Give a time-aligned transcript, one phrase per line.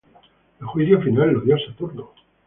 [0.59, 2.09] El juicio final lo dio Saturno.